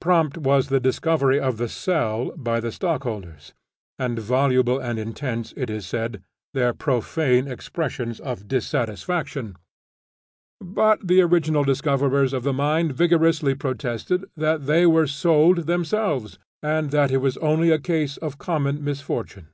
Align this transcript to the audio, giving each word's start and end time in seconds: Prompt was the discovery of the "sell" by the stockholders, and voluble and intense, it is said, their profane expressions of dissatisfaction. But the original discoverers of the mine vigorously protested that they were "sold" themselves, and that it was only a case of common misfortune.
Prompt 0.00 0.36
was 0.36 0.70
the 0.70 0.80
discovery 0.80 1.38
of 1.38 1.56
the 1.56 1.68
"sell" 1.68 2.32
by 2.36 2.58
the 2.58 2.72
stockholders, 2.72 3.54
and 3.96 4.18
voluble 4.18 4.80
and 4.80 4.98
intense, 4.98 5.54
it 5.56 5.70
is 5.70 5.86
said, 5.86 6.20
their 6.52 6.72
profane 6.74 7.46
expressions 7.46 8.18
of 8.18 8.48
dissatisfaction. 8.48 9.54
But 10.60 11.06
the 11.06 11.20
original 11.22 11.62
discoverers 11.62 12.32
of 12.32 12.42
the 12.42 12.52
mine 12.52 12.90
vigorously 12.90 13.54
protested 13.54 14.24
that 14.36 14.66
they 14.66 14.84
were 14.84 15.06
"sold" 15.06 15.68
themselves, 15.68 16.40
and 16.60 16.90
that 16.90 17.12
it 17.12 17.18
was 17.18 17.36
only 17.36 17.70
a 17.70 17.78
case 17.78 18.16
of 18.16 18.36
common 18.36 18.82
misfortune. 18.82 19.50